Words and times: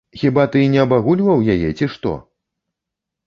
Хіба 0.19 0.43
ты 0.53 0.61
не 0.75 0.79
абагульваў 0.85 1.43
яе, 1.55 1.69
ці 1.81 1.85
што? 1.97 2.13